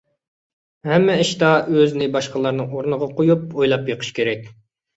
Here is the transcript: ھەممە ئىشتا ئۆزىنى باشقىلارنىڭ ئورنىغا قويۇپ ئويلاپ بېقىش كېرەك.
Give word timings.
ھەممە 0.89 1.17
ئىشتا 1.23 1.51
ئۆزىنى 1.75 2.09
باشقىلارنىڭ 2.17 2.75
ئورنىغا 2.79 3.13
قويۇپ 3.21 3.47
ئويلاپ 3.55 3.87
بېقىش 3.93 4.13
كېرەك. 4.21 4.53